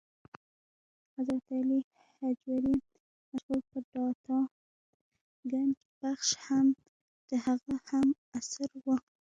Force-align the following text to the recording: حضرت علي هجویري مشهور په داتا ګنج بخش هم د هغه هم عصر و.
حضرت 1.15 1.45
علي 1.57 1.79
هجویري 2.19 2.75
مشهور 3.31 3.61
په 3.71 3.79
داتا 3.91 4.37
ګنج 5.51 5.75
بخش 6.01 6.29
هم 6.45 6.67
د 7.29 7.31
هغه 7.45 7.75
هم 7.89 8.07
عصر 8.35 8.71
و. 8.83 8.87